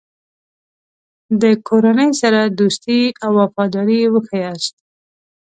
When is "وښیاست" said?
4.13-4.75